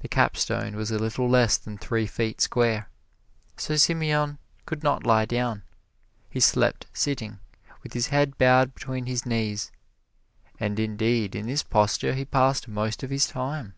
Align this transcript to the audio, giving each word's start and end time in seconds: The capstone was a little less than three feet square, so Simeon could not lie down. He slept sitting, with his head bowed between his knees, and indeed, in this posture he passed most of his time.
The 0.00 0.08
capstone 0.08 0.76
was 0.76 0.90
a 0.90 0.98
little 0.98 1.28
less 1.28 1.58
than 1.58 1.76
three 1.76 2.06
feet 2.06 2.40
square, 2.40 2.88
so 3.58 3.76
Simeon 3.76 4.38
could 4.64 4.82
not 4.82 5.04
lie 5.04 5.26
down. 5.26 5.62
He 6.30 6.40
slept 6.40 6.86
sitting, 6.94 7.38
with 7.82 7.92
his 7.92 8.06
head 8.06 8.38
bowed 8.38 8.72
between 8.72 9.04
his 9.04 9.26
knees, 9.26 9.70
and 10.58 10.80
indeed, 10.80 11.34
in 11.34 11.44
this 11.46 11.62
posture 11.62 12.14
he 12.14 12.24
passed 12.24 12.66
most 12.66 13.02
of 13.02 13.10
his 13.10 13.26
time. 13.26 13.74